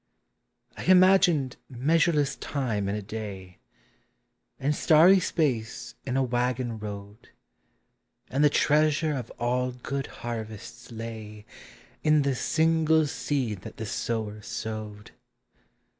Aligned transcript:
I 0.77 0.85
imagined 0.85 1.57
measureless 1.69 2.35
time 2.35 2.89
in 2.89 2.95
a 2.95 3.03
day, 3.03 3.59
And 4.59 4.75
starry 4.75 5.19
space 5.19 5.93
in 6.07 6.17
a 6.17 6.23
waggon 6.23 6.79
road, 6.79 7.29
And 8.27 8.43
the 8.43 8.49
treasure 8.49 9.13
of 9.13 9.29
all 9.37 9.71
good 9.73 10.07
harvests 10.25 10.91
lay 10.91 11.45
In 12.01 12.23
the 12.23 12.33
single 12.33 13.05
seed 13.05 13.61
that 13.61 13.77
the 13.77 13.85
sower 13.85 14.41
sowed. 14.41 15.11